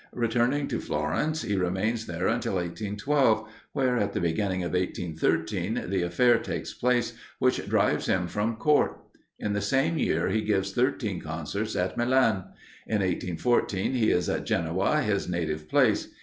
[0.15, 6.01] Returning to Florence, he remains there during 1812, where, at the beginning of 1813, the
[6.01, 8.99] affair takes place which drives him from Court.
[9.37, 12.45] In the same year he gives thirteen concerts at Milan.
[12.87, 16.07] In 1814 he is at Genoa, his native place.